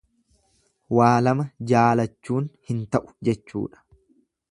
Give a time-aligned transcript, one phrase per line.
[0.99, 3.85] Waa lama jaalachuun hin ta'u jechuudha.